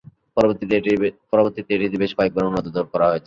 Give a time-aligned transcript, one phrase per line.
[0.35, 3.19] পরবর্তীতে এটিতে বেশ কয়েকবার উন্নততর করা হয়েছে।